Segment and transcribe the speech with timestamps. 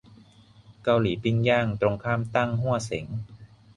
[0.83, 3.05] เกาหลีปิ้งย่าง ตรงข้ามตั้งฮั่วเส็ง